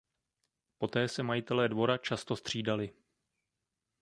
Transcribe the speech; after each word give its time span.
Poté 0.77 1.07
se 1.07 1.23
majitelé 1.23 1.69
dvora 1.69 1.97
často 1.97 2.35
střídali. 2.35 2.93